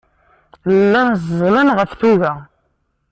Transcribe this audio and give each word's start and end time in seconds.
Llan 0.79 1.07
ẓẓlen 1.23 1.67
ɣef 1.77 1.91
tuga. 1.99 2.31